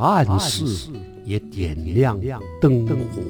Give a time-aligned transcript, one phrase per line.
[0.00, 0.90] 暗室
[1.26, 2.18] 也点亮
[2.58, 3.20] 灯火。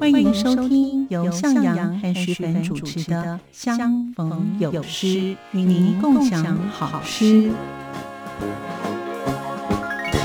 [0.00, 5.06] 欢迎收听由向阳和徐凡主持的《相逢有诗》，
[5.52, 7.52] 与您共享好诗。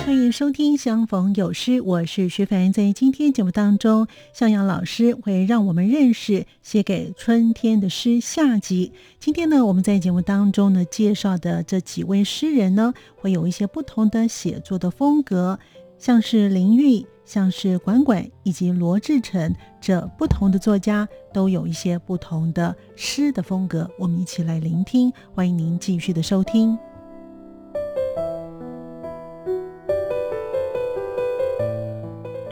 [0.05, 2.73] 欢迎收听《相逢有诗》，我是徐凡。
[2.73, 8.91] 在今天节目当中，向阳老师会让我们认识写给春天的诗下集。
[9.17, 15.57] 今天呢，我们在节目当中呢介绍的这几位诗人呢，会有一些不同的写作的风格，
[15.97, 23.89] 像是林玉、像是管管以及罗志成这不同的作家，都有一些不同的诗的风格。
[23.97, 26.77] 我们一起来聆听，欢迎您继续的收听。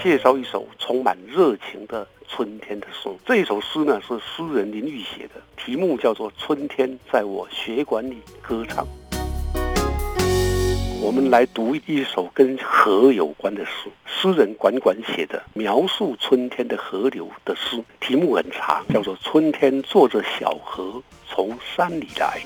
[0.04, 3.08] 介绍一首充满热情的春天的诗。
[3.24, 8.84] 这首诗呢，是诗人林玉写的，题目叫做《春天在我血管里歌唱》。
[11.00, 22.40] 我们来读一首跟河有关的诗，诗人管管写的描述春天的河流的诗，题目很长，叫做《春天坐着小河从山里来》。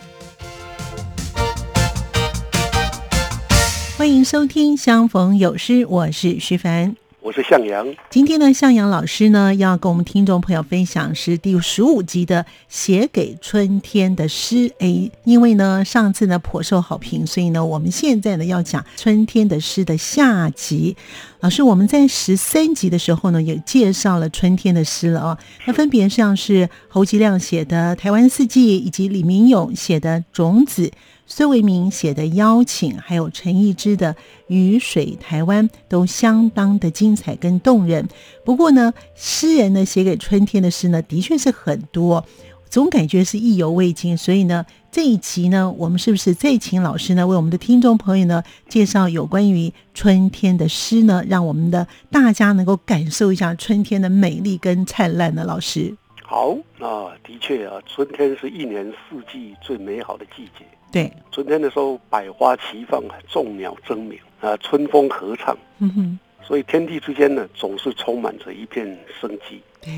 [3.97, 6.97] 欢迎收听《相逢有诗》，我是徐凡。
[7.25, 7.83] 我是向阳。
[8.11, 14.69] 今天呢，向阳老师呢要跟我们听众朋友分享是第十五集的《写给春天的诗》。
[14.77, 20.95] 哎，因为呢上次呢颇受好评，所以呢我们现在呢要讲春天的诗的下集。
[21.39, 25.37] 老师，我们在十三集的时候呢也介绍了春天的诗了哦。
[25.65, 30.83] 那分别像是侯吉亮写的《台湾四季》，以及李明勇写的《种子》。
[31.27, 34.15] 孙维民写的邀请，还有陈逸之的
[34.47, 38.07] 雨水台湾，都相当的精彩跟动人。
[38.43, 42.23] 不过呢，诗人呢写给春天的诗呢，的确是很多，
[42.69, 44.15] 总感觉是意犹未尽。
[44.15, 55.43] 所以呢，这一集呢，我们是不是再请老师呢，为我们的听众朋友呢，介绍有关于春天的诗呢，让我们的大家能够感受一下春天的美丽跟灿烂呢？
[55.43, 60.63] 老师，好，那的确啊，春天是一年四季最美好的季节。
[60.95, 68.87] 对，春天的时候，百花齐放，众鸟争鸣，啊，春风合唱，嗯哼，所以天地之间呢，总是充满着一片
[69.19, 69.61] 生机。
[69.81, 69.91] 对，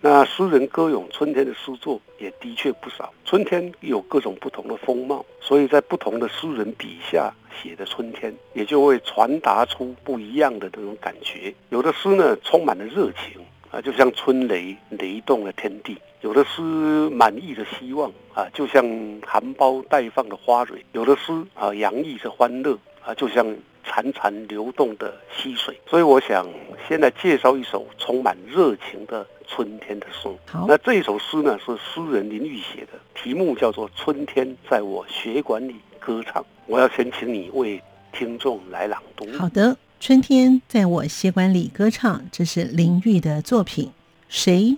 [0.00, 3.14] 那诗人歌咏春天的诗作也的确不少。
[3.24, 7.32] 春天有各种不同的风貌，所以在不同的诗人笔下
[7.62, 11.54] 写的春天，也就会传达出不一样的那种感觉。
[11.68, 13.40] 有的诗呢，充满了热情。
[13.72, 16.60] 啊，就像春雷雷动了天地；有的诗
[17.08, 18.84] 满溢着希望啊，就像
[19.26, 23.46] 含苞待放的花蕊；有的诗啊洋溢着欢乐啊，就像
[23.86, 25.74] 潺潺流动的溪水。
[25.88, 26.46] 所以，我想
[26.86, 30.28] 先来介绍一首充满热情的春天的诗。
[30.46, 36.42] 好，那这一首诗呢，是诗人林玉写的，题目叫做《春天在我血管里歌唱》。
[36.66, 37.82] 我要先请你为
[38.12, 39.26] 听众来朗读。
[39.32, 39.74] 好的。
[40.04, 43.92] 春天在我血管里歌唱，这是林玉的作品。
[44.28, 44.76] 谁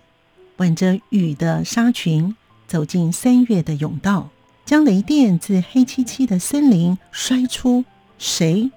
[0.59, 2.37] 挽着雨的纱裙
[2.69, 4.29] 走进三月的甬道，
[4.67, 7.87] 将雷电自黑漆漆的森林摔出？
[8.19, 8.71] 谁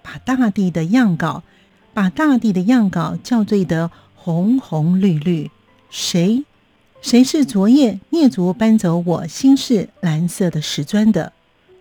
[0.00, 1.42] 把大地的样稿，
[1.92, 5.50] 把大地的样稿校对得红红绿绿？
[5.90, 6.44] 谁？
[7.02, 11.32] 谁是昨夜蹑足搬走我心事蓝色的石砖的？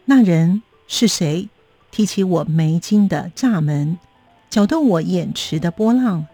[0.06, 1.50] 那人是谁？
[1.92, 4.00] 提起我眉间的栅门？
[4.50, 6.26] 搅动我眼池的波浪，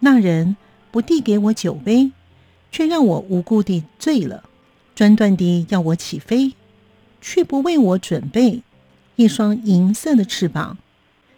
[0.00, 0.56] 那人
[0.90, 2.12] 不递给我酒杯，
[2.70, 4.44] 却让我无故地醉了；
[4.94, 6.54] 专断地要我起飞，
[7.20, 8.62] 却不为我准备
[9.16, 10.78] 一双银色的翅膀。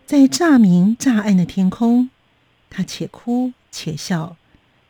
[0.06, 2.10] 在乍明乍暗的天空，
[2.68, 4.36] 他且哭且笑，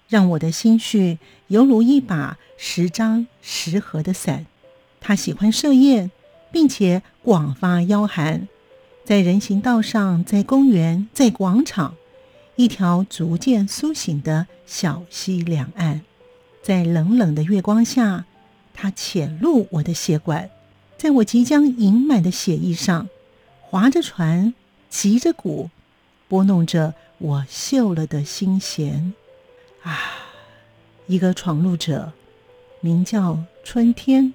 [0.08, 1.19] 让我的心绪
[1.49, 4.46] 犹如一把十张十合的伞。
[5.00, 6.11] 他喜欢设宴，
[6.50, 8.49] 并且广发邀函。
[9.11, 11.97] 在人行道上，在公园，在广场，
[12.55, 16.03] 一条逐渐苏醒的小溪两岸，
[16.62, 18.25] 在冷冷的月光下，
[18.73, 20.49] 它潜入我的血管，
[20.97, 23.09] 在我即将盈满的血液上，
[23.61, 24.55] 划着船，
[24.89, 25.71] 击着鼓，
[26.29, 29.12] 拨弄着我锈了的心弦。
[29.83, 29.99] 啊，
[31.09, 32.12] 一个闯入者，
[32.81, 34.33] 名叫春天。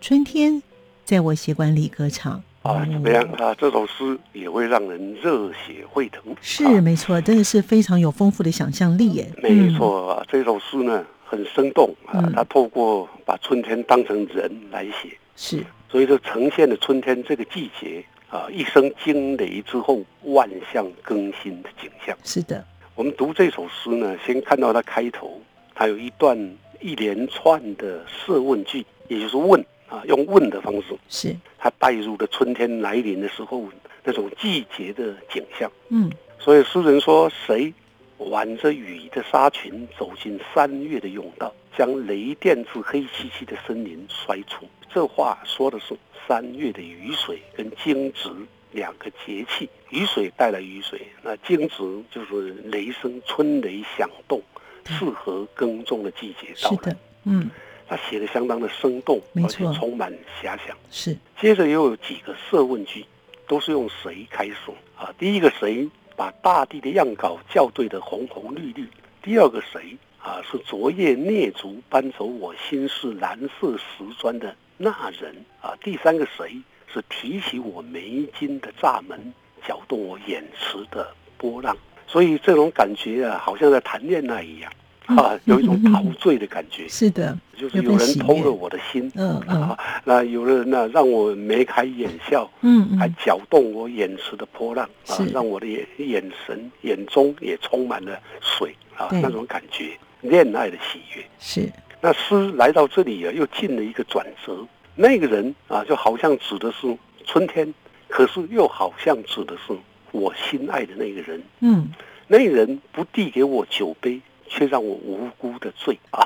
[0.00, 0.62] 春天，
[1.04, 2.44] 在我血管里歌唱。
[2.62, 3.54] 啊，怎么样啊？
[3.54, 6.22] 这首诗也会让人热血沸腾。
[6.42, 9.32] 是啊没错，真的是非常有丰富的想象力耶。
[9.42, 22.14] 没错，啊这首诗呢很生动啊嗯，它透过把春天当成人来写，嗯，是所以就呈现了春天这个季节啊一声惊雷之后万象更新的景象。
[22.24, 22.62] 是的，
[22.94, 25.40] 我们读这首诗呢，先看到它开头，
[25.74, 26.36] 它有一段
[26.80, 33.68] 一连串的设问句，也就是问啊，用问的方式，是它带入了春天来临的时候
[34.04, 35.70] 那种季节的景象。
[35.88, 37.74] 嗯所以诗人说：“谁
[38.16, 45.94] 挽着雨的纱裙走进三月的甬道，将雷电自黑漆漆的森林摔出。”这话说的是
[46.26, 48.30] 三月的雨水跟惊蛰
[48.72, 49.68] 两个节气。
[49.90, 54.40] 雨水带来雨水，那惊蛰就是雷声，春雷响动，
[54.86, 57.50] 适合耕种的季节到来是的。，嗯
[57.90, 60.76] 他写的相当的生动，而且充满遐想。
[60.92, 63.04] 是接着又有几个设问句，
[63.48, 64.54] 都是用谁开始
[64.96, 65.12] 啊？
[65.18, 68.84] 第一个谁把大地的样稿校对的红红绿绿；
[69.20, 79.34] 第二个谁啊是昨夜蹑足搬走我心事蓝色石砖的那人啊；第三个谁是提起我眉间的栅门，
[79.66, 81.76] 搅动我眼池的波浪。
[82.06, 84.72] 所以这种感觉啊，好像在谈恋爱一样
[85.18, 86.88] 啊，有一种陶醉的感觉。
[86.88, 89.62] 是的，就是有人偷了我的心，嗯嗯。
[89.62, 101.24] 啊，那有人呢让我眉开眼笑，嗯嗯，还搅动我眼池的波浪啊是，让我的眼眼神眼中也充满了水啊，那种感觉，恋爱的喜悦。
[101.38, 101.70] 是。
[102.00, 106.96] 那诗来到这里啊，又进了一个转折，那个人啊，就好像指的是
[107.26, 107.74] 春天，
[108.08, 109.76] 可是又好像指的是
[110.10, 111.42] 我心爱的那个人。
[111.60, 111.88] 嗯。
[112.32, 116.20] 那人不递给我酒杯，却让我无辜的醉啊！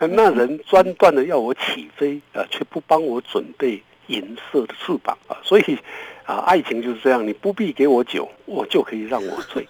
[0.10, 5.38] 那人专断的要我起飞啊，却不帮我准备银色的翅膀啊！
[5.42, 5.78] 所以
[6.24, 9.62] 啊，爱情就是这样，你不必给我酒，我就可以让我醉；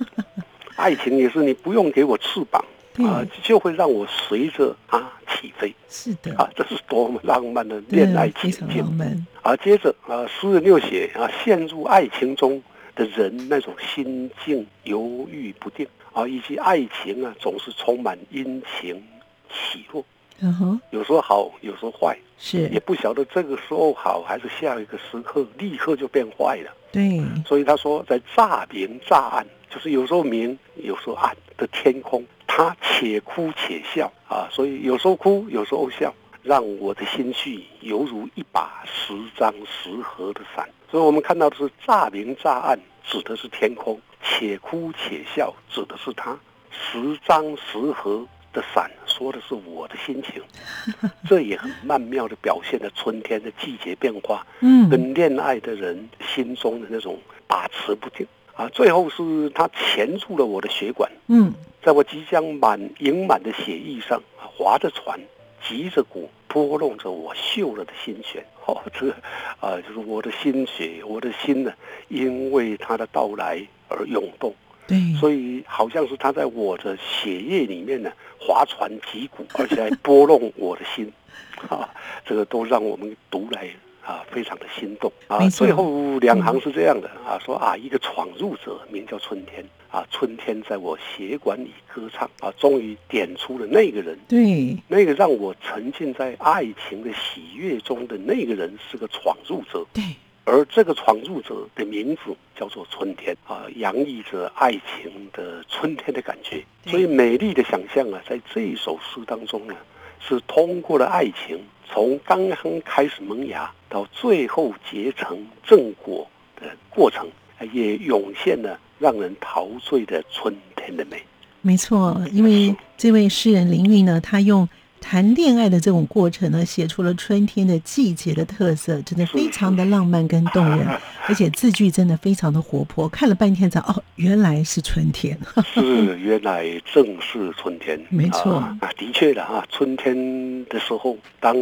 [0.76, 2.64] 爱情也是你不用给我翅膀
[3.06, 6.48] 啊，就会让我随着啊起飞是的，啊！
[6.56, 9.54] 这是多么浪漫的恋爱情境浪漫，啊！
[9.56, 12.62] 接着啊，诗人又写啊，陷入爱情中
[12.94, 19.02] 的人那种心境犹豫不定啊，以及爱情啊总是充满阴晴
[19.50, 20.02] 起落，
[20.40, 26.72] 嗯哼，有时候好，有时候坏，是也不晓得这个时候好还是下一个时刻立刻就变坏了。
[26.92, 36.14] 对，所以他说，在乍明乍暗，就是有时候明，有时候暗的天空，他且哭且笑啊，所以有时候哭，有时候笑，
[36.44, 40.68] 让我的心绪犹如一把十张十合的伞。
[40.88, 46.36] 所以我们看到的是乍明乍暗，指的是天空；且哭且笑，指的是他
[46.70, 50.42] 时张时合的伞，说的是我的心情。
[51.28, 58.68] 这也很曼妙的表现了春天的季节变化，嗯跟恋爱的人心中的那种把持不定啊。
[58.68, 65.20] 最后是他钳住了我的血管，嗯在我即将满盈满的血液上啊，划着船，
[65.68, 68.44] 急着鼓，拨弄着我锈了的心弦。
[68.66, 69.12] 哦，这个
[69.60, 71.72] 啊，就是我的心血，我的心呢，
[72.08, 74.54] 因为他的到来而涌动。
[74.86, 81.10] 对，所以好像是他在我的血液里面呢划船击鼓，而且还拨弄我的心，
[81.70, 81.88] 啊，
[82.24, 83.68] 这个都让我们读来
[84.04, 85.10] 啊非常的心动。
[85.26, 94.18] 啊最后两行是这样的啊，说啊一个闯入者名叫春天啊，春天在我血管里歌唱啊，终于点出了那个人。
[94.26, 100.02] 对，那个让我沉浸在爱情的喜悦中的那个人是个闯入者，对，
[100.44, 102.22] 而这个闯入者的名字
[102.56, 106.64] 叫做春天啊，洋溢着爱情的春天的感觉。
[106.86, 109.76] 所以美丽的想象啊，在这一首诗当中呢，
[110.18, 117.28] 是通过了爱情从刚刚开始萌芽到最后结成正果的过程，
[117.72, 121.22] 也涌现了让人陶醉的春天的美。
[121.60, 124.66] 没错，因为这位诗人林玉呢，他用
[124.98, 130.88] 谈恋爱的这种过程呢，写出了春天的季节的特色，真的非常的浪漫跟动人，
[131.28, 135.38] 而且字句真的非常的活泼，看了半天才哦，原来是春天。
[135.74, 138.00] 是，原来正是春天。
[138.08, 141.54] 没错啊，啊的确的啊，春天的时候，当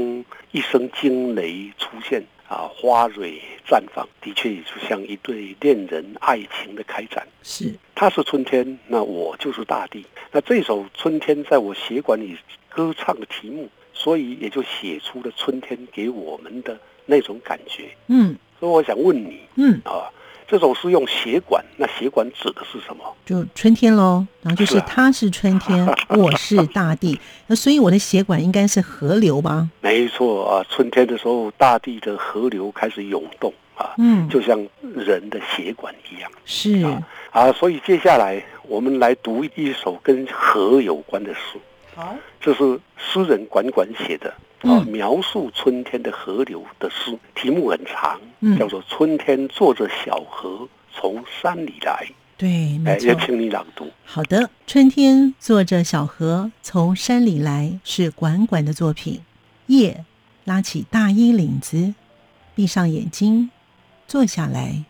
[0.52, 2.22] 一声惊雷出现
[2.52, 7.26] 啊，花蕊绽放，的确也就像一对恋人爱情的开展。
[7.42, 10.04] 是，他是春天，那我就是大地。
[10.30, 12.36] 那这首《春天》在我血管里
[12.68, 17.88] 歌唱的题目，所以也就写出了春天给我们的那种感觉。
[18.08, 20.12] 嗯所以我想问你嗯，啊，
[20.52, 23.02] 这首诗用血管，那血管指的是什么？
[23.24, 24.26] 就春天喽。
[24.42, 29.66] 然后就是他是春天， 我是大地，那所以我的血管应该是河流吧？
[29.80, 34.58] 没错啊，春天的时候，大地的河流开始涌动啊，嗯，就像
[34.94, 36.84] 人的血管一样是
[37.30, 37.50] 啊。
[37.52, 41.58] 所以接下来我们来读一首跟河有关的诗，
[41.94, 44.30] 好，这是诗人管管写的
[44.62, 52.06] 啊，嗯描述春天的河流的诗，题目很长，嗯叫做《春天坐着小河从山里来》。
[52.36, 53.26] 对，没哎，也错。
[53.26, 53.88] 请你朗读。
[54.04, 59.20] 好的，春天坐着小河从山里来是管管的作品。
[59.66, 60.04] 夜
[60.44, 61.94] 拉起大衣领子，
[62.54, 63.50] 闭上眼睛，
[64.08, 64.84] 坐下来，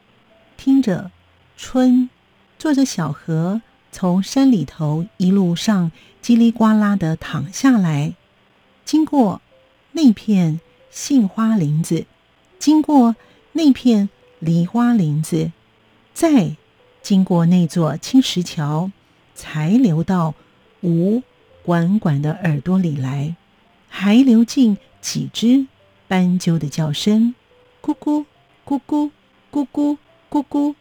[0.56, 1.10] 听着
[1.56, 2.08] 春，
[2.58, 3.60] 坐着小河
[3.90, 8.14] 从山里头一路上叽里呱啦的淌下来，
[8.86, 9.42] 经过
[9.92, 12.06] 那片杏花林子，
[12.58, 13.16] 经过
[13.52, 14.08] 那片
[14.38, 15.52] 梨花林子，
[16.12, 16.56] 再
[17.02, 18.90] 经过那座青石桥，
[19.34, 20.34] 才流到
[20.82, 21.22] 吴
[21.62, 23.36] 管管的耳朵里来，
[23.88, 25.66] 还流进几只
[26.08, 27.34] 斑鸠的叫声，
[27.80, 28.24] 咕咕
[28.66, 29.10] 咕咕
[29.52, 29.98] 咕咕
[30.30, 30.74] 咕咕。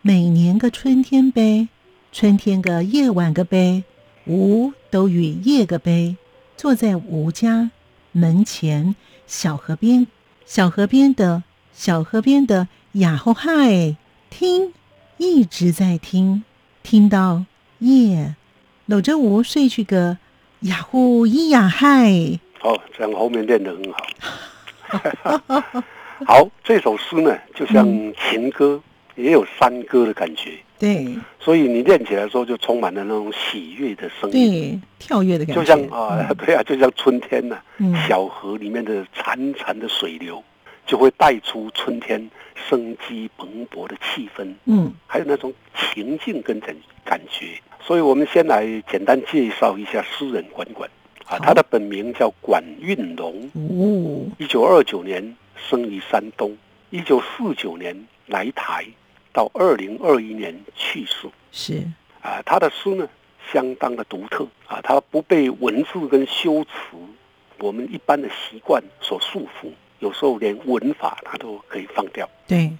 [0.00, 1.68] 每年个春天呗，
[2.12, 3.84] 春天个夜晚个呗，
[4.26, 6.16] 吴都与夜个呗，
[6.56, 7.70] 坐在吴家
[8.18, 8.96] 门前
[9.28, 10.08] 小河边，
[10.44, 13.94] 小河边的小河边的呀吼嗨，
[14.28, 14.72] 听，
[15.18, 16.42] 一直在听，
[16.82, 17.44] 听到
[17.78, 18.34] 夜，
[18.86, 20.18] 搂着我睡去个
[20.60, 25.82] 呀呼咿呀嗨，哦，这样后面练得很好。
[26.26, 28.82] 好，这首诗呢，就像情歌，
[29.14, 31.16] 也有山歌的感觉，对。
[31.40, 37.94] 所以你练起来的时候，就充满了那种喜悦的声音，对，跳跃的感觉，就像啊， 对啊，就像春天呐、嗯。
[38.06, 40.42] 小河里面的潺潺的水流，
[40.86, 42.30] 就会带出春天
[42.68, 44.92] 生机蓬勃的气氛，嗯。
[45.06, 47.60] 还有那种情境跟感感觉。
[47.80, 50.88] 所以我们先来简单介绍一下诗人管管
[51.26, 56.54] 啊，他的本名叫管运龙，哦，一九二九年生于山东，
[56.90, 58.84] 一九四九年来台，
[59.38, 61.28] 到二零二一年去世。
[61.52, 61.86] 是。
[62.20, 63.08] 啊，他的诗呢
[63.52, 64.44] 相当的独特。
[64.66, 66.70] 啊，他不被文字跟修辞
[67.58, 72.70] 我们一般的习惯所束缚，有时候连文法他都可以放掉，对，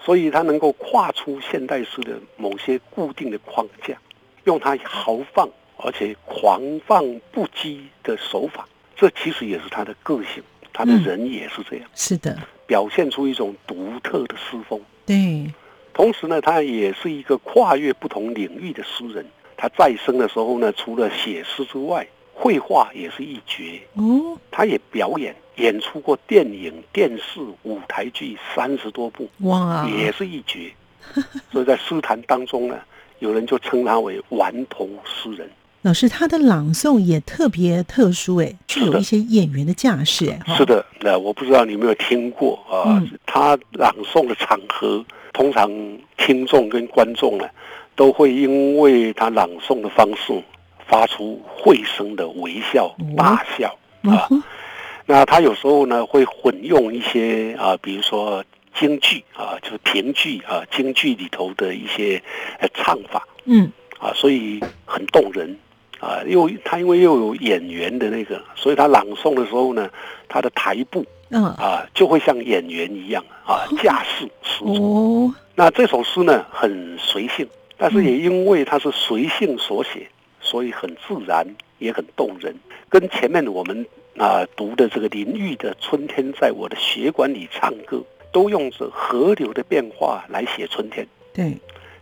[0.00, 3.96] 所以他能够跨出现代诗的某些固定的框架，
[4.44, 14.78] 用他豪放而且狂放不羁的手法，这其实也是他的个性，他的嗯人也是这样，是的，表现出一种独特的诗风。
[15.06, 15.50] 对，
[15.98, 19.26] 同时呢，他也是一个跨越不同领域的诗人。
[19.56, 23.80] 他再生的时候呢，除了写诗之外，绘画也是一绝。
[23.94, 30.70] 哦，他也表演，演出过电影、电视、舞台剧三十多部，哇，也是一绝。
[31.50, 32.78] 所以在诗坛当中呢，
[33.18, 35.50] 有人就称他为顽童诗人。
[35.82, 43.00] 老师他的朗诵也特别特殊，哎，具有一些演员的架势，哎，是，的，那我不知道你有没有听过啊？
[43.00, 45.04] 嗯他朗诵的场合，
[45.38, 45.70] 通常
[46.16, 47.48] 听众跟观众呢，
[47.94, 50.42] 都会因为他朗诵的方式
[50.84, 54.26] 发出会声的微笑、哦大笑啊。
[54.32, 54.42] 嗯，
[55.06, 62.20] 那他有时候呢会混用一些啊，比如说京剧啊，就是评剧啊，京剧里头的一些
[62.58, 65.56] 呃唱法嗯，啊，所以很动人
[66.00, 66.18] 啊。
[66.26, 69.88] 又他因为又有演员的那个，所以他朗诵的时候呢，
[70.28, 75.28] 他的台步嗯，啊就会像演员一样啊，架势十足。
[75.28, 80.08] 哦，那这首诗呢很随性，但是也因为它是随性所写，
[80.40, 81.46] 所以很自然，
[81.78, 82.54] 也很动人。
[82.88, 87.96] 跟前面我们啊读的这个林玉的《春天在我的血管里唱歌》，
[88.32, 91.06] 都用着河流的变化来写春天。
[91.34, 91.56] 对，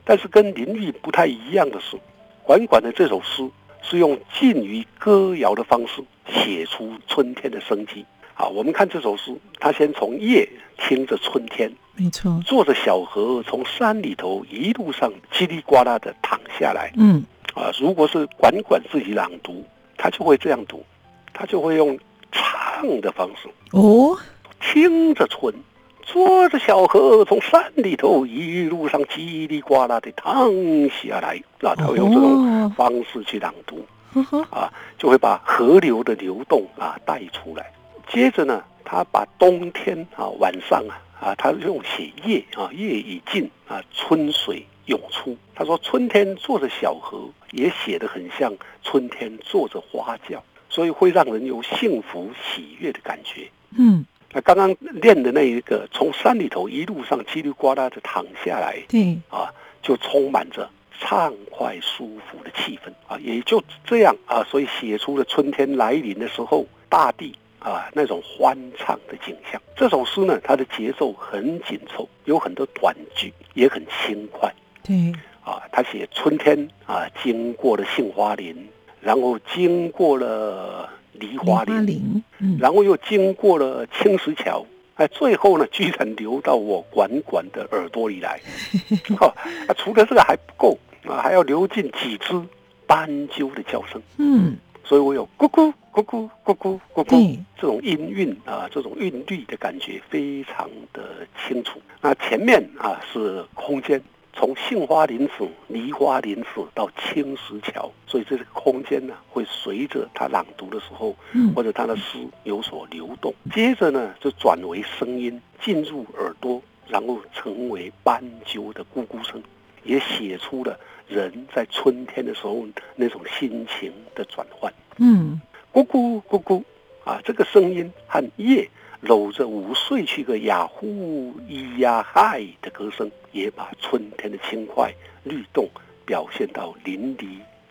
[0.05, 1.97] 但是跟林玉不太一样的是，
[2.45, 3.51] 管管的这首诗
[3.83, 8.05] 是用近于歌谣的方式写出春天的生机。
[8.37, 17.25] 啊，我们看这首诗，他先从夜听着春天，没错，坐着小河从山里头一路上叽里呱啦的淌下来嗯，
[17.55, 17.73] 啊！
[17.81, 19.65] 如果是管管自己朗读，
[19.97, 20.85] 他就会这样读，
[21.33, 21.99] 他就会用
[22.31, 24.15] 唱的方式，哦，
[24.61, 25.55] 听着春，
[26.03, 30.47] 坐着小河从山里头一路上叽里呱啦的淌
[30.91, 31.75] 下来那！
[31.75, 37.73] 他会用这种哦方式去朗读呵呵，啊，就会把河流的流动啊带出来。
[38.09, 45.37] 接着呢，他把冬天啊晚上啊啊，他用写夜啊，夜已尽啊，春水涌出。
[45.55, 53.49] 他说春天坐着小河，也写得很像春天坐着花轿，所以会让人有幸福喜悦的感觉。
[53.77, 60.69] 嗯，那刚刚练的那一个，从山里头一路上叽里呱啦的躺下来，对，啊，就充满着
[61.01, 69.61] 畅快舒服的气氛啊，也就这样啊，所以写出了春天来临的时候，大地啊那种欢畅的景象。
[69.77, 74.53] 这首诗呢，它的节奏很紧凑，有很多短句，也很轻快。
[74.83, 75.13] 对，
[75.45, 78.69] 啊，他写春天啊，经过了杏花林，
[79.01, 88.41] 然后经过了梨花梨花林，林，嗯，然后又经过了青石桥，哎，最后呢，居然流到我管管的耳朵里来。
[89.21, 89.27] 哦，
[89.69, 92.41] 啊，除了这个还不够啊，还要流进几只
[92.87, 94.01] 斑鸠的叫声。
[94.19, 101.81] 嗯，所以我有咕咕咕咕咕咕咕咕对这种音韵啊，这种韵律的感觉非常的清楚。
[102.03, 103.99] 那前面啊是空间，
[104.35, 113.33] 从杏花林子、梨花林子到青石桥，所以这个空间呢会随着他朗读的时候，嗯或者他的诗有所流动。
[113.51, 119.43] 接着呢就转为声音进入耳朵，然后成为斑鸠的咕咕声，
[119.83, 124.71] 也写出了人在春天的时候那种心情的转换。
[124.99, 125.41] 嗯，
[125.77, 126.63] 咕咕咕咕
[127.05, 128.67] 啊，这个声音和夜
[129.03, 134.91] 搂着午睡去个呀呼咿呀嗨的歌声，也把春天的轻快
[135.25, 135.69] 律动
[136.07, 137.27] 表现到淋漓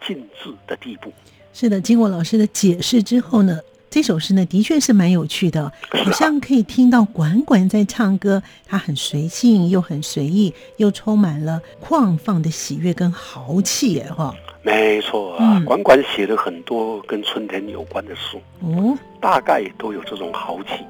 [0.05, 1.11] 尽致的地步。
[1.51, 3.59] 是的，经过老师的解释之后呢，
[3.89, 14.35] 这首诗呢的确是蛮有趣的，好像可以听到管管在唱歌，它很随性又很随意，又充满了旷放的喜悦跟豪气耶哈。
[14.65, 20.83] 没错啊，嗯管管写了很多跟春天有关的书，哦，大概都有这种豪气。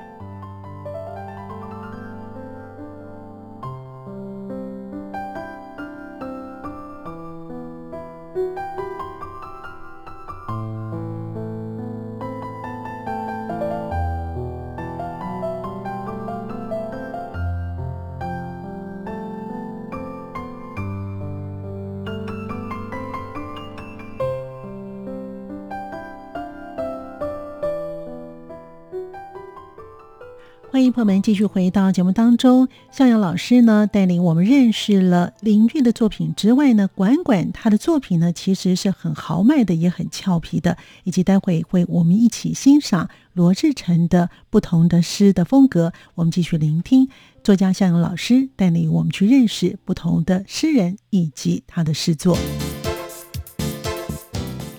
[30.76, 32.68] 欢迎朋友们继续回到节目当中。
[32.92, 45.94] 向阳老师呢带领我们认识了林玉的作品之外呢，管管他的作品呢其实是很豪迈的，也很俏皮的，以及待会会我们一起欣赏罗志诚的不同的诗的风格。
[46.16, 47.08] 我们继续聆听
[47.42, 52.38] 作家向阳老师带领我们去认识不同的诗人以及他的诗作。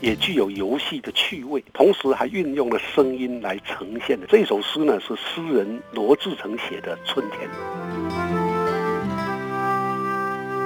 [0.07, 4.25] 也具有游戏的趣味，同时还运用了声音来呈现的。
[4.29, 7.51] 这首诗呢是诗人罗志诚写的《春天》，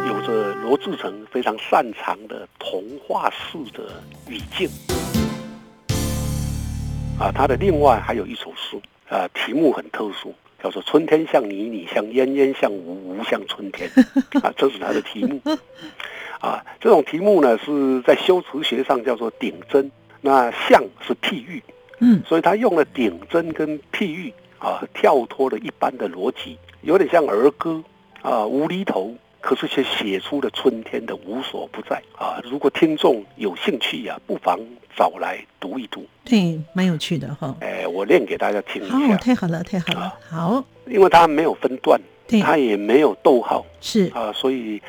[0.07, 4.69] 有着罗志诚非常擅长的童话式的语境。
[7.19, 13.91] 啊，他的另外还有一首诗，啊，题目很特殊，叫做“春天像你，你像烟，烟像无，无像春天”。
[14.45, 15.41] 啊，这是他的题目。
[16.41, 21.63] 啊，这种题目呢是在修辞学上叫做顶针，那像是譬喻，
[22.01, 27.83] 嗯，所以他用了顶针跟譬喻啊，跳脱了一般的逻辑，有点像儿歌
[28.23, 32.41] 啊，无厘头，可是却写出了春天的无所不在啊。
[32.45, 34.59] 如果听众有兴趣呀、不妨
[34.97, 36.07] 找来读一读。
[36.25, 37.55] 对，蛮有趣的哈。
[37.61, 44.81] 哎，我念给大家听一好，下，太好了，太好了，好，因为它没有分段，对，它也没有逗号是，啊，所以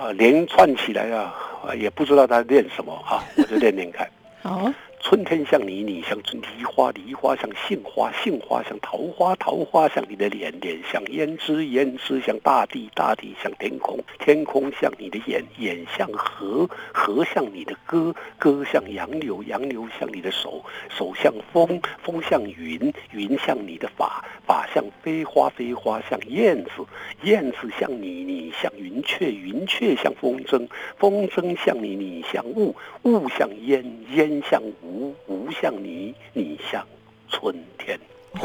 [0.00, 1.34] 啊连串起来啊，
[1.76, 4.08] 也不知道他练什么啊，我就练练看。
[4.42, 26.84] 好，春天像你，你像春梨花，梨花像杏花，杏花像桃花，桃花像你的脸，脸像胭脂，胭脂像大地，大地像天空，天空像你的眼，眼像河，河像你的歌，歌像杨柳，杨柳像你的手，手像风，风像云，云像你的发，发像飞花，飞花像燕子，
[27.22, 33.82] 燕子像你，你像云雀，云雀像风筝，风筝像你，你像雾，雾像烟，
[34.12, 36.84] 烟像无，无像你，你像
[37.28, 37.98] 春天。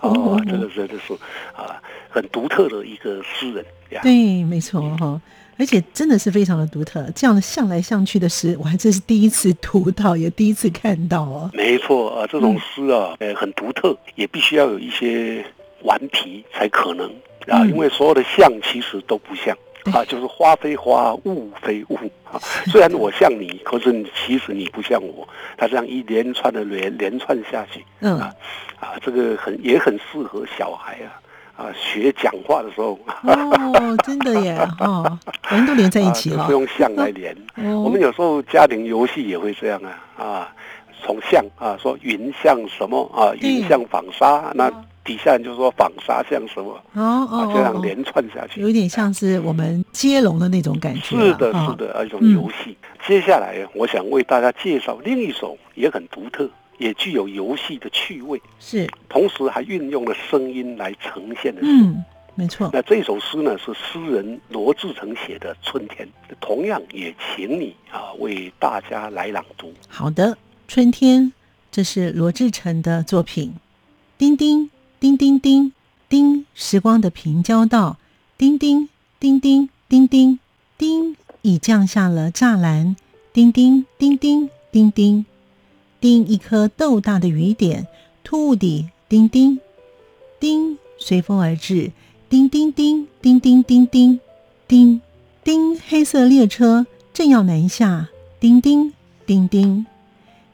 [0.00, 1.14] 哦，这个真的是
[1.56, 4.00] 啊，很独特的一个诗人呀。
[4.02, 5.18] 对，没错哈，
[5.58, 7.10] 而且真的是非常的独特。
[7.14, 11.50] 这样的向来向去的诗，我还真是第一次读到，也第一次看到哦。
[11.54, 15.42] 没错啊，这种诗啊，呃，很独特，也必须要有一些
[15.84, 17.08] 顽皮才可能
[17.46, 19.56] 啊，嗯因为所有的像其实都不像。
[19.92, 22.38] 啊，就是花非花，雾非雾啊。
[22.66, 25.26] 虽然我像你，可是你其实你不像我。
[25.56, 31.18] 他这样一连串的连连串下去，嗯，啊，这个很也很适合小孩啊
[31.56, 36.52] 啊学讲话的时候，哦，真的耶， 哦，人都连在一起啊、不。
[36.52, 37.34] 用像来连。
[37.56, 40.54] 哦，我们有时候家庭游戏也会这样啊啊，
[41.02, 44.70] 从像啊说云像什么啊，云像纺纱，那
[45.08, 48.60] 底下人就说纺纱像什么哦啊，哦这样哦，连串下去。
[48.60, 51.24] 有点像是我们接龙的那种感觉啊。
[51.24, 52.76] 是的，哦是的，一种嗯游戏。
[53.06, 61.66] 接下来，我想为大家介绍另一首也很独特，也具有游戏的趣味，是，同时还运用了声音来呈现的诗。
[61.66, 66.06] 嗯，没错，那这首诗呢是诗人罗志诚写的《春天》，
[66.38, 69.72] 同样也请你啊为大家来朗读。
[69.88, 71.32] 好的，春天，
[71.70, 73.54] 这是罗志诚的作品。
[74.18, 74.68] 叮叮
[75.00, 75.72] 叮叮叮
[76.08, 77.98] 叮，时光的平交道，
[78.36, 78.88] 叮叮
[79.20, 80.38] 叮叮叮叮
[80.76, 82.96] 叮，已降下了栅栏。
[83.32, 85.24] 叮叮叮叮叮叮
[86.00, 87.86] 叮，一颗豆大的雨点，
[88.24, 89.60] 突兀地叮叮
[90.40, 91.92] 叮，随风而至。
[92.28, 94.20] 叮叮叮叮叮叮叮
[94.66, 95.00] 叮
[95.44, 98.08] 叮，黑色列车正要南下。
[98.40, 98.92] 叮叮
[99.24, 99.86] 叮叮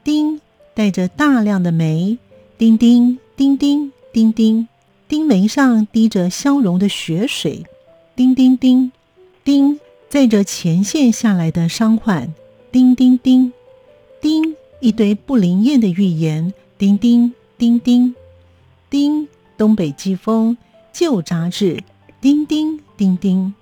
[0.03, 0.41] 叮，
[0.75, 2.19] 带着大量的煤。
[2.59, 4.69] 叮叮叮叮叮叮，
[5.09, 7.65] 叮煤上滴着消融的雪水。
[8.15, 8.93] 叮叮叮
[9.43, 12.33] 叮，载着前线下来的伤患。
[12.71, 13.53] 叮叮叮
[14.21, 16.55] 叮，一堆不灵验的预言。
[16.79, 18.15] 叮叮叮叮
[18.89, 20.57] 叮，东北季风
[20.93, 21.83] 旧杂志。
[22.21, 23.53] 叮叮叮叮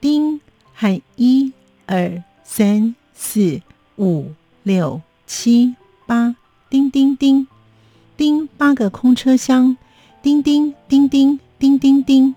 [0.00, 0.40] 叮，
[0.74, 1.52] 和一
[1.86, 3.62] 二三四
[3.96, 4.32] 五
[4.64, 6.34] 六七八，
[6.68, 7.46] 叮叮叮
[8.18, 9.74] 叮，八个空车厢，
[10.20, 12.34] 叮叮叮叮叮叮叮，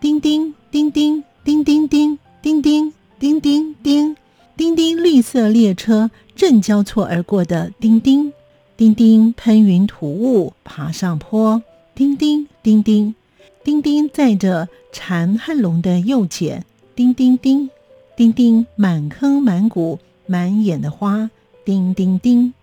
[0.00, 2.92] 叮叮叮叮叮叮叮叮叮叮。
[3.20, 3.38] 叮
[3.82, 4.16] 叮，
[4.56, 8.32] 叮叮绿色列车正交错而过的叮叮，
[8.78, 11.62] 叮叮喷云吐雾爬上坡，
[11.94, 13.14] 叮叮叮叮
[13.62, 16.64] 叮叮载着蝉和龙的幼茧，
[16.96, 17.68] 叮叮叮
[18.16, 21.28] 叮叮满坑满谷满眼的花，
[21.62, 22.54] 叮叮叮。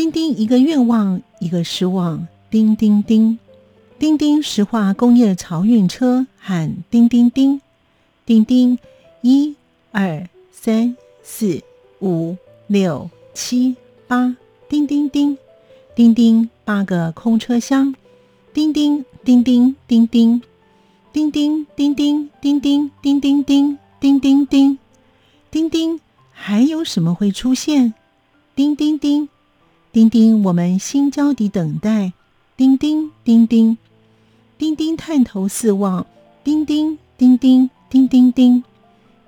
[0.00, 3.38] 叮叮一个愿望一个失望，叮叮叮
[3.98, 7.60] 叮叮石化工业漕运车喊叮叮叮。
[8.24, 8.78] 叮叮
[9.20, 9.54] 一
[9.92, 11.62] 二三四
[12.00, 12.34] 五
[12.66, 13.76] 六七
[14.08, 14.34] 八，
[14.70, 15.36] 叮叮叮
[15.94, 17.94] 叮叮八个空车厢，
[18.54, 20.40] 叮叮叮叮叮叮
[21.12, 21.66] 叮叮。
[21.76, 21.94] 叮叮叮
[22.40, 24.78] 叮叮叮叮叮叮叮叮。
[25.50, 26.00] 叮叮，
[26.32, 27.92] 还有什么会出现？
[28.54, 29.28] 叮叮叮
[29.92, 32.12] 丁丁，我们心焦地等待。
[32.56, 33.76] 丁丁丁丁，
[34.56, 36.06] 丁丁探头四望。
[36.44, 38.62] 丁丁丁丁丁丁丁，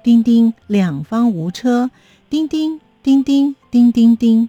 [0.05, 1.91] 丁丁两方无车。
[2.31, 4.49] 丁丁丁丁丁丁丁，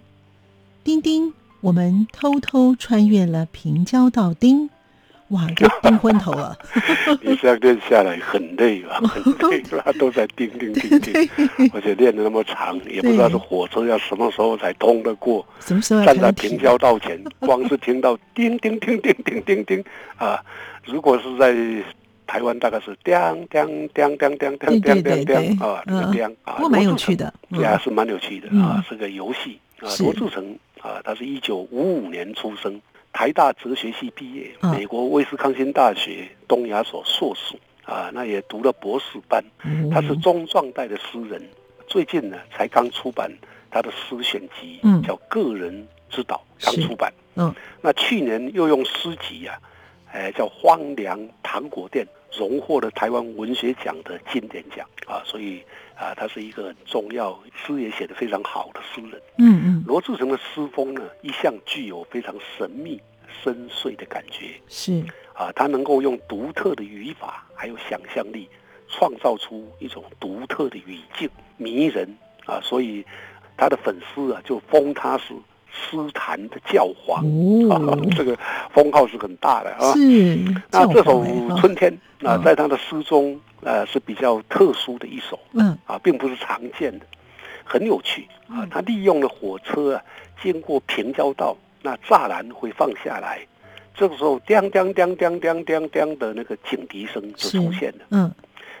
[0.84, 4.70] 丁丁我们偷偷穿越了平交道丁。
[5.28, 6.56] 哇，就叮昏头了。
[7.22, 9.00] 你这样练下来很累 吧？
[9.08, 9.92] 很累吧？
[9.98, 11.30] 都在叮叮叮叮，
[11.72, 15.44] 而且练的那么长，也不知道是火车要什么时候才通得过。
[15.60, 19.84] 什么时候站在停平交道前， 光是听到叮叮叮叮叮叮叮
[20.16, 20.38] 啊，
[20.84, 21.54] 如果是在
[22.26, 23.14] 台湾，大概是叮
[23.50, 27.32] 叮叮叮叮叮叮叮叮啊，那个叮啊，不过蛮有趣的。
[27.50, 29.88] 对啊，是蛮有趣的啊，是个游戏啊。
[30.00, 32.80] 罗志成啊，他是一九五五年出生，
[33.14, 39.42] 台大哲学系毕业，嗯美国威斯康星大学东亚所硕士啊，那也读了博士班。
[39.64, 41.40] 嗯他是中壮代的诗人，
[41.86, 43.30] 最近呢才刚出版
[43.70, 45.00] 他的诗选集，嗯。
[45.02, 47.12] 叫《个人之岛》，刚出版。
[47.36, 49.58] 嗯，那去年又用诗集呀、
[50.12, 52.04] 哎，叫《荒凉糖果店》，
[52.38, 55.62] 荣获了台湾文学奖的经典奖啊，所以
[55.96, 59.22] 啊，他是一个很重要，诗也写得非常好的诗人。
[59.38, 63.00] 嗯嗯，罗志诚的诗风呢，一向具有非常神秘、
[63.42, 64.60] 深邃的感觉。
[64.68, 65.04] 是。
[65.32, 68.48] 啊，他能够用独特的语法还有想象力，
[68.88, 72.08] 创造出一种独特的语境，迷人。
[72.46, 73.04] 啊，所以
[73.56, 75.32] 他的粉丝啊就封他是
[75.74, 77.24] 诗坛的教皇。
[77.68, 78.38] 啊哦，， 这个
[78.72, 79.92] 封号是很大的啊。
[79.92, 80.38] 是
[80.70, 81.24] 那这首
[81.58, 81.92] 春天》
[82.28, 87.06] 啊嗯，在他的诗中，呃，是比较特殊的一首嗯啊，并不是常见的，
[87.64, 88.68] 很有趣啊嗯。
[88.70, 90.02] 他利用了火车啊
[90.42, 93.46] 经过平交道，那栅栏会放下来，
[93.94, 98.04] 这个时候叮叮叮叮叮叮叮的那个警笛声就出现了。
[98.10, 98.32] 嗯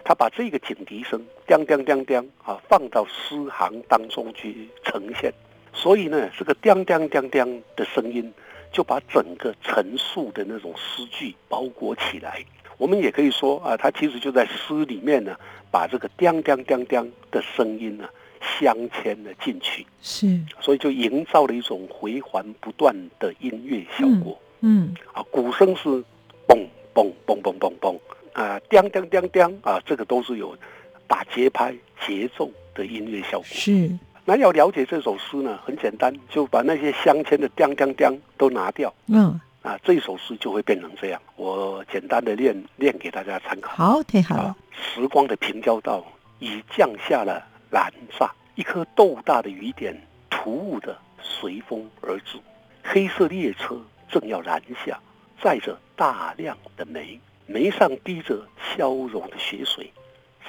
[0.06, 5.32] 他把这个警笛声叮叮叮叮啊放到诗行当中去呈现，
[5.74, 8.32] 所以呢，这个叮叮叮叮的声音
[8.72, 12.42] 就把整个陈述的那种诗句包裹起来。
[12.78, 15.36] 我们也可以说啊，他其实就在诗里面呢，
[15.70, 18.08] 把这个叮叮叮叮的声音呢
[18.40, 24.38] 镶嵌了进去，是所以就营造了一种回环不断的音乐效果。
[24.60, 25.88] 嗯啊，鼓声是
[26.48, 27.98] 嘣嘣嘣嘣嘣嘣
[28.32, 30.56] 啊，叮叮叮叮啊，这个都是有
[31.06, 31.74] 打节拍、
[32.06, 33.46] 节奏的音乐效果。
[33.46, 33.90] 是
[34.24, 41.20] 那要了解这首诗呢，很简单，就把那些镶嵌的叮叮叮都拿掉嗯啊，这首诗就会变成这样。
[41.36, 43.72] 我简单的念念给大家参考。
[43.72, 44.56] 好，太好了。
[44.72, 46.04] 时光的平交道
[46.38, 52.38] 已降下了蓝煞，一颗豆大的雨点突兀的随风而至，
[52.82, 54.98] 黑色列车正要燃下，
[55.42, 59.90] 载着大量的煤，煤上滴着消融的血水，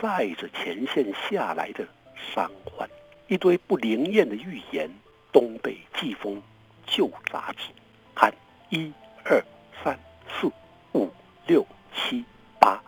[0.02, 1.86] 载着前线下来的
[2.34, 2.90] 伤患，
[3.28, 4.90] 一堆不灵验的预言。
[5.32, 6.42] 东北季风
[6.88, 7.68] 旧杂志，
[8.16, 8.34] 看
[8.70, 8.94] 一
[9.26, 9.44] 二
[9.84, 10.50] 三四
[10.94, 11.12] 五
[11.46, 12.24] 六七
[12.58, 12.82] 八，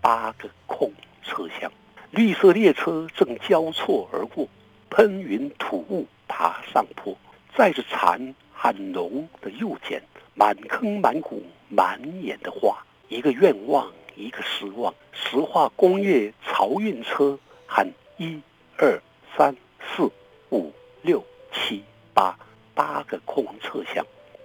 [0.00, 0.90] 八个空
[1.22, 1.70] 车厢，
[2.10, 4.48] 绿色列车正交错而过，
[4.88, 7.14] 喷云吐雾爬上坡，
[7.54, 18.40] 载着蝉和浓的右肩，满坑满谷满眼的花，一个愿望一个失望，石化工业漕运车，喊一
[18.78, 19.02] 二
[19.36, 19.54] 三。
[19.94, 20.10] 四
[20.50, 21.82] 五六七。
[22.12, 22.36] 八
[22.74, 24.04] 八个空车厢，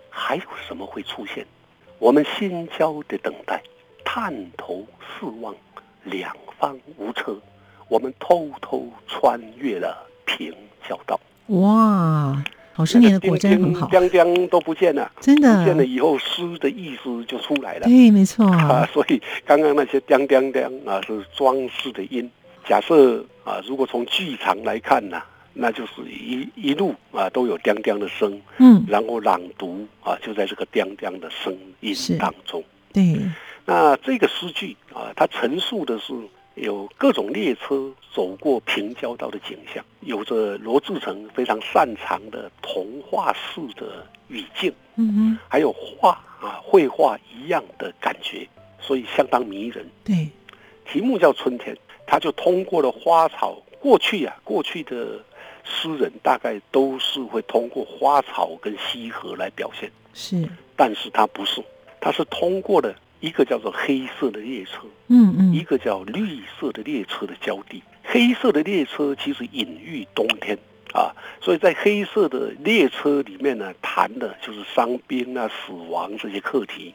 [0.09, 1.45] 还有什么会出现？
[1.97, 3.61] 我们心焦的等待，
[4.05, 5.53] 探头四望，
[6.03, 7.35] 两方无车，
[7.89, 10.55] 我们偷偷穿越了平
[10.87, 11.19] 交道。
[11.47, 12.41] 哇，
[12.75, 17.87] 老师你的果真很好，将将都不见了，真的不见了以后，诗的意思就出来了。
[17.87, 18.87] 对，没错啊。
[18.93, 22.29] 所以刚刚那些叮叮叮啊，是装饰的音。
[22.67, 25.21] 假设啊，如果从剧场来看呢？
[25.57, 32.61] 那就是一一路啊都有“叮叮”的声，嗯，然后朗读啊就在这个“叮叮”的声音当中。
[32.91, 33.17] 对，
[33.63, 36.13] 那这个诗句啊，它陈述的是
[36.55, 48.45] 有各种列车走过平交道的景象，有着罗志诚非常擅长的童话式的语境，嗯嗯，还有画啊绘画一样的感觉，
[48.81, 49.89] 所以相当迷人。
[50.03, 50.27] 对，
[50.85, 51.73] 题目叫春天，
[52.05, 55.23] 他就通过了花草过去啊过去的。
[55.67, 61.59] 诗人大概都是会通过花草跟溪河来表现，是，但是他不是，
[61.99, 67.81] 他是通过了一个叫做黑色的列车，嗯嗯，一个叫绿色的列车的交地。
[68.03, 70.55] 黑色的列车其实隐喻冬天
[70.93, 71.09] 啊，
[71.41, 76.93] 所以在黑色的列车里面呢，谈的就是伤兵啊、死亡这些课题，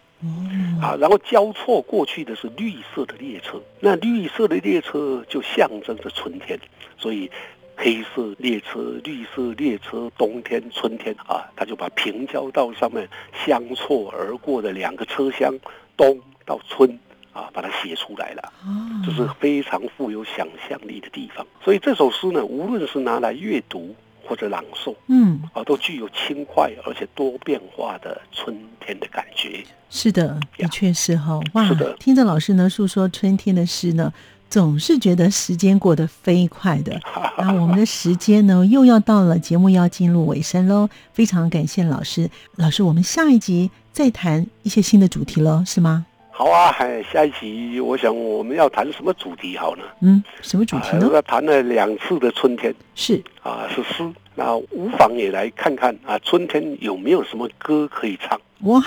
[0.80, 6.58] 啊，然后交错过去的是绿色的列车，那绿色的列车就象征着春天，
[6.98, 7.30] 所以。
[7.82, 15.58] 黑色列车、绿色列车，冬天、春天啊，他就把平交道上面相错而过的两个车厢，
[15.96, 17.00] 冬到春
[17.32, 18.52] 啊，把它写出来了。
[19.02, 21.46] 这是非常富有想象力的地方。
[21.64, 23.96] 所以这首诗呢，无论是拿来阅读
[24.30, 29.64] 或者朗诵，嗯，啊，都具有轻快而且多变化的春天的感觉。
[29.88, 31.40] 是的，的确是哈。
[31.54, 34.12] 哇，是的，听着老师呢诉说春天的诗呢。
[34.48, 37.00] 总是觉得时间过得飞快的，
[37.38, 40.88] 那我们的时间呢又要到了，节目要进入尾声喽。
[41.12, 46.06] 非常感谢老师，老师，我们下一集再谈一些新的主题喽，是吗？
[46.40, 46.74] 好啊，
[47.12, 49.84] 下一集我想我们要谈什么主题好呢？
[50.00, 51.10] 嗯，什么主题呢？
[51.12, 58.40] 要谈了两次的春天，是啊，是诗，那无妨也来看看啊，春天有没有什么歌可以唱？
[58.60, 58.80] 哇！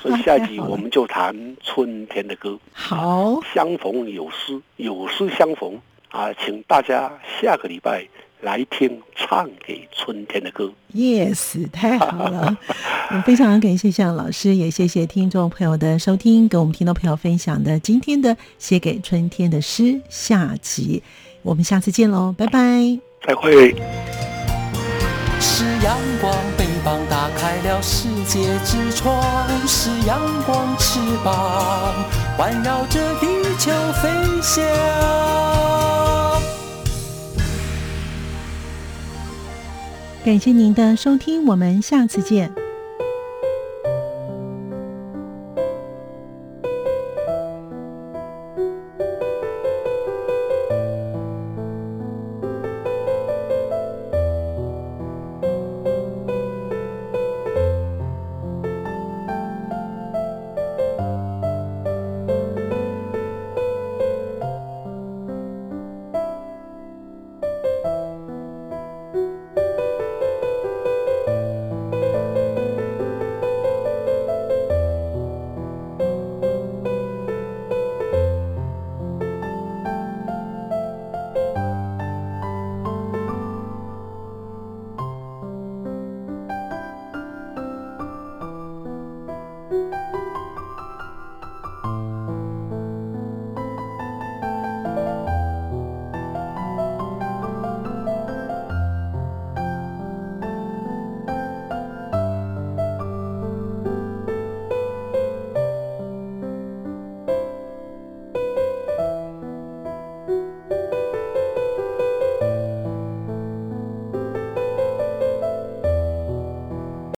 [0.00, 2.58] 所以下集我们就谈春天的歌。
[2.72, 5.78] 好，相逢有诗，有诗相逢
[6.08, 8.08] 啊，请大家下个礼拜
[8.40, 10.72] 来听唱给春天的歌。
[10.94, 12.56] Yes，太好了！
[13.26, 21.02] 非常感谢向老师，也谢谢听众朋友的收听，跟我们听众朋友分享的今天的写给春天的诗下集。
[21.42, 23.74] 我们下次见喽，拜拜，再会。
[25.38, 29.14] 是阳光，翅膀打开了世界之窗；
[29.66, 31.94] 是阳光，翅膀
[32.36, 33.26] 环绕着地
[33.58, 33.70] 球
[34.02, 34.10] 飞
[34.42, 35.95] 翔。
[40.26, 42.65] 感谢您的收听，我们下次见。